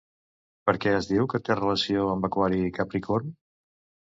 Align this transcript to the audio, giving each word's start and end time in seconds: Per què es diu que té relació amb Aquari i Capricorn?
Per 0.69 0.73
què 0.85 0.93
es 0.99 1.09
diu 1.09 1.27
que 1.35 1.39
té 1.49 1.57
relació 1.59 2.07
amb 2.15 2.27
Aquari 2.31 2.65
i 2.69 2.73
Capricorn? 2.79 3.31